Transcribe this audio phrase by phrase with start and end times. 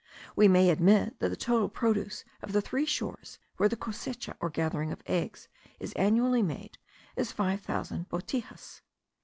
[0.35, 4.49] We may admit that the total produce of the three shores, where the cosecha, or
[4.49, 5.47] gathering of eggs,
[5.79, 6.79] is annually made,
[7.15, 8.81] is five thousand botijas.